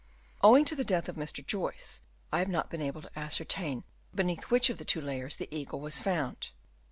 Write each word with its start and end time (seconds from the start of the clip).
Owing 0.41 0.65
to 0.65 0.75
the 0.75 0.83
death 0.83 1.07
of 1.09 1.15
Mr. 1.15 1.45
Joyce, 1.45 2.01
I 2.31 2.39
have 2.39 2.49
not 2.49 2.71
been 2.71 2.81
able 2.81 3.03
to 3.03 3.19
ascertain 3.19 3.83
beneath 4.15 4.49
which 4.49 4.71
of 4.71 4.79
the 4.79 4.83
two 4.83 4.99
layers 4.99 5.35
the 5.35 5.47
eaffle 5.55 5.79
was 5.79 5.99
found. 6.01 6.49